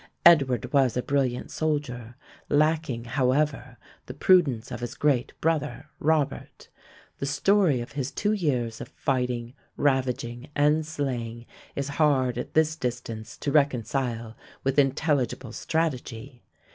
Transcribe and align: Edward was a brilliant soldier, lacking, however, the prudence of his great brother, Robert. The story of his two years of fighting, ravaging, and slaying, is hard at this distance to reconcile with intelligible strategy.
Edward 0.25 0.73
was 0.73 0.97
a 0.97 1.03
brilliant 1.03 1.51
soldier, 1.51 2.15
lacking, 2.49 3.03
however, 3.03 3.77
the 4.07 4.15
prudence 4.15 4.71
of 4.71 4.79
his 4.79 4.95
great 4.95 5.31
brother, 5.41 5.91
Robert. 5.99 6.69
The 7.19 7.27
story 7.27 7.81
of 7.81 7.91
his 7.91 8.09
two 8.09 8.31
years 8.33 8.81
of 8.81 8.87
fighting, 8.87 9.53
ravaging, 9.77 10.49
and 10.55 10.83
slaying, 10.87 11.45
is 11.75 11.87
hard 12.01 12.39
at 12.39 12.55
this 12.55 12.75
distance 12.75 13.37
to 13.37 13.51
reconcile 13.51 14.35
with 14.63 14.79
intelligible 14.79 15.51
strategy. 15.53 16.41